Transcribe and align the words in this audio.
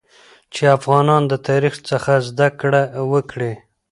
چې 0.53 0.61
افغانان 0.77 1.23
د 1.27 1.33
تاریخ 1.47 1.73
څخه 1.89 2.11
زده 2.27 2.47
کړه 2.61 2.81
وکړي 3.11 3.53